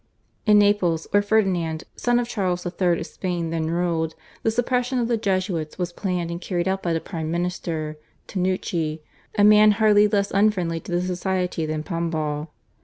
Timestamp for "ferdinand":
1.21-1.83